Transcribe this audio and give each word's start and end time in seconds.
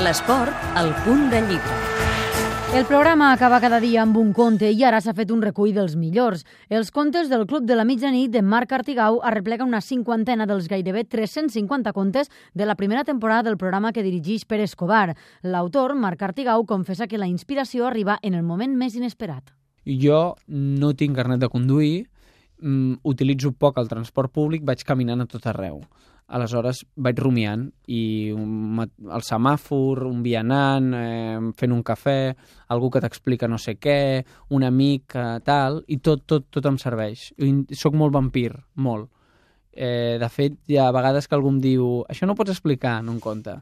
L'esport, 0.00 0.54
al 0.80 0.94
punt 1.04 1.26
de 1.28 1.42
llibre. 1.44 1.74
El 2.72 2.86
programa 2.86 3.34
acaba 3.34 3.58
cada 3.60 3.80
dia 3.82 4.00
amb 4.00 4.16
un 4.16 4.30
conte 4.32 4.70
i 4.72 4.84
ara 4.86 5.00
s'ha 5.04 5.12
fet 5.12 5.28
un 5.34 5.42
recull 5.44 5.74
dels 5.76 5.92
millors. 5.98 6.46
Els 6.72 6.88
contes 6.94 7.28
del 7.28 7.44
Club 7.50 7.66
de 7.68 7.76
la 7.76 7.84
Mitjanit 7.84 8.32
de 8.32 8.40
Marc 8.40 8.72
Artigau 8.72 9.18
arreplega 9.20 9.66
una 9.66 9.82
cinquantena 9.84 10.46
dels 10.48 10.70
gairebé 10.72 11.04
350 11.04 11.92
contes 11.92 12.30
de 12.54 12.64
la 12.64 12.78
primera 12.80 13.04
temporada 13.04 13.50
del 13.50 13.58
programa 13.58 13.92
que 13.92 14.06
dirigeix 14.06 14.46
Pere 14.46 14.64
Escobar. 14.64 15.16
L'autor, 15.42 15.94
Marc 15.94 16.22
Artigau, 16.22 16.64
confessa 16.64 17.06
que 17.06 17.20
la 17.20 17.28
inspiració 17.28 17.86
arriba 17.86 18.16
en 18.22 18.38
el 18.38 18.42
moment 18.42 18.78
més 18.78 18.96
inesperat. 18.96 19.52
Jo 19.84 20.36
no 20.46 20.94
tinc 20.94 21.16
carnet 21.16 21.44
de 21.44 21.52
conduir, 21.52 22.06
mm, 22.62 23.02
utilitzo 23.02 23.52
poc 23.52 23.76
el 23.76 23.88
transport 23.88 24.32
públic, 24.32 24.64
vaig 24.64 24.82
caminant 24.82 25.20
a 25.20 25.26
tot 25.26 25.46
arreu. 25.46 25.82
Aleshores 26.30 26.84
vaig 26.94 27.18
rumiant 27.18 27.64
i 27.90 28.30
un, 28.30 28.78
el 28.80 29.24
semàfor, 29.26 30.04
un 30.06 30.20
vianant, 30.22 30.92
eh, 30.94 31.38
fent 31.58 31.74
un 31.74 31.82
cafè, 31.86 32.18
algú 32.70 32.90
que 32.94 33.02
t'explica 33.02 33.48
no 33.50 33.58
sé 33.58 33.76
què, 33.82 34.22
un 34.54 34.66
amic, 34.66 35.16
eh, 35.18 35.40
tal, 35.46 35.80
i 35.90 35.98
tot, 35.98 36.22
tot, 36.30 36.46
tot 36.54 36.68
em 36.70 36.78
serveix. 36.78 37.30
Soc 37.74 37.98
molt 37.98 38.14
vampir, 38.14 38.52
molt. 38.74 39.10
Eh, 39.72 40.18
de 40.22 40.28
fet, 40.30 40.58
hi 40.70 40.78
ha 40.78 40.90
vegades 40.94 41.26
que 41.26 41.36
algú 41.38 41.50
em 41.50 41.60
diu 41.62 41.90
això 42.10 42.26
no 42.26 42.34
ho 42.34 42.38
pots 42.38 42.54
explicar 42.54 42.98
en 43.02 43.10
un 43.10 43.20
conte 43.22 43.60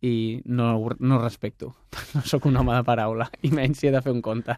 i 0.00 0.40
no, 0.44 0.72
no 0.98 1.18
respecto. 1.20 1.74
No 2.14 2.22
sóc 2.26 2.46
un 2.48 2.56
home 2.58 2.74
de 2.74 2.82
paraula, 2.86 3.28
i 3.46 3.52
menys 3.54 3.78
si 3.80 3.88
he 3.88 3.92
de 3.94 4.00
fer 4.02 4.10
un 4.10 4.22
conte. 4.24 4.56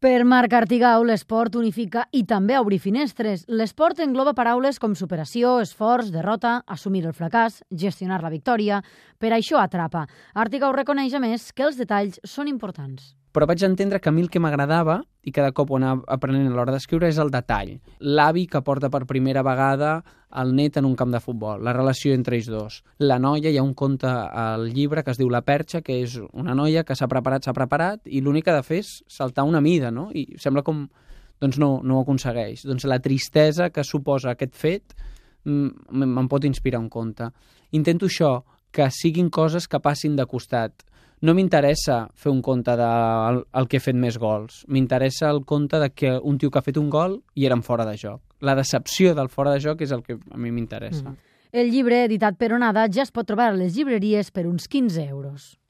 Per 0.00 0.14
Marc 0.28 0.54
Artigau, 0.56 1.04
l'esport 1.04 1.58
unifica 1.60 2.06
i 2.16 2.22
també 2.28 2.56
obri 2.60 2.78
finestres. 2.80 3.44
L'esport 3.48 4.00
engloba 4.04 4.32
paraules 4.36 4.80
com 4.80 4.94
superació, 4.96 5.58
esforç, 5.64 6.08
derrota, 6.14 6.60
assumir 6.66 7.04
el 7.04 7.16
fracàs, 7.16 7.60
gestionar 7.70 8.22
la 8.24 8.32
victòria. 8.32 8.80
Per 9.20 9.34
això 9.36 9.60
atrapa. 9.60 10.06
Artigau 10.34 10.72
reconeix, 10.72 11.12
a 11.14 11.20
més, 11.20 11.50
que 11.52 11.68
els 11.68 11.76
detalls 11.80 12.22
són 12.24 12.48
importants. 12.48 13.12
Però 13.34 13.48
vaig 13.50 13.64
entendre 13.66 13.98
que 13.98 14.08
a 14.08 14.12
mi 14.14 14.22
el 14.22 14.30
que 14.30 14.38
m'agradava 14.38 15.00
i 15.26 15.32
cada 15.34 15.50
cop 15.52 15.72
ho 15.72 15.78
anava 15.80 16.04
aprenent 16.14 16.46
a 16.46 16.52
l'hora 16.54 16.72
d'escriure 16.74 17.08
és 17.10 17.18
el 17.18 17.32
detall. 17.34 17.72
L'avi 17.98 18.44
que 18.46 18.62
porta 18.62 18.90
per 18.94 19.02
primera 19.10 19.42
vegada 19.42 19.96
el 20.38 20.52
net 20.54 20.78
en 20.78 20.86
un 20.86 20.94
camp 20.98 21.10
de 21.14 21.20
futbol, 21.22 21.62
la 21.62 21.74
relació 21.74 22.14
entre 22.14 22.38
ells 22.38 22.50
dos. 22.50 22.80
La 23.02 23.18
noia, 23.18 23.50
hi 23.50 23.58
ha 23.58 23.66
un 23.66 23.74
conte 23.74 24.06
al 24.06 24.68
llibre 24.74 25.02
que 25.02 25.10
es 25.14 25.18
diu 25.18 25.30
La 25.30 25.42
Perxa, 25.46 25.82
que 25.82 25.98
és 26.04 26.16
una 26.32 26.54
noia 26.54 26.84
que 26.86 26.94
s'ha 26.94 27.10
preparat, 27.10 27.46
s'ha 27.46 27.56
preparat, 27.56 28.04
i 28.06 28.22
l'únic 28.22 28.46
que 28.46 28.54
ha 28.54 28.60
de 28.60 28.66
fer 28.66 28.80
és 28.84 28.94
saltar 29.10 29.46
una 29.46 29.62
mida, 29.64 29.90
no? 29.90 30.10
I 30.14 30.38
sembla 30.38 30.62
com... 30.66 30.86
Doncs 31.42 31.58
no, 31.58 31.80
no 31.82 31.98
ho 31.98 32.04
aconsegueix. 32.04 32.62
Doncs 32.62 32.86
la 32.86 33.00
tristesa 33.02 33.66
que 33.74 33.82
suposa 33.84 34.30
aquest 34.32 34.54
fet 34.54 34.94
mm, 35.44 35.98
me'n 35.98 36.28
pot 36.30 36.46
inspirar 36.46 36.78
un 36.78 36.86
conte. 36.88 37.26
Intento 37.74 38.06
això, 38.06 38.36
que 38.74 38.86
siguin 38.94 39.30
coses 39.34 39.66
que 39.68 39.82
passin 39.82 40.14
de 40.16 40.26
costat. 40.30 40.86
No 41.24 41.32
m'interessa 41.32 42.02
fer 42.20 42.28
un 42.28 42.42
conte 42.44 42.74
de 42.76 42.86
el, 43.32 43.68
que 43.70 43.78
ha 43.80 43.82
fet 43.82 43.96
més 43.96 44.18
gols. 44.20 44.58
M'interessa 44.68 45.30
el 45.32 45.40
conte 45.48 45.80
de 45.80 45.88
que 45.96 46.10
un 46.20 46.36
tio 46.36 46.50
que 46.52 46.60
ha 46.60 46.66
fet 46.66 46.76
un 46.76 46.90
gol 46.92 47.16
i 47.32 47.46
era 47.48 47.56
en 47.56 47.62
fora 47.64 47.86
de 47.88 47.96
joc. 47.96 48.20
La 48.44 48.52
decepció 48.58 49.14
del 49.16 49.30
fora 49.32 49.54
de 49.54 49.62
joc 49.64 49.80
és 49.86 49.94
el 49.96 50.02
que 50.04 50.18
a 50.18 50.36
mi 50.36 50.52
m'interessa. 50.52 51.14
Mm. 51.14 51.32
El 51.54 51.70
llibre, 51.72 52.02
editat 52.04 52.36
per 52.36 52.50
Onada, 52.52 52.84
ja 52.92 53.06
es 53.06 53.14
pot 53.14 53.24
trobar 53.30 53.52
a 53.52 53.56
les 53.56 53.72
llibreries 53.72 54.32
per 54.34 54.44
uns 54.50 54.68
15 54.68 55.06
euros. 55.06 55.54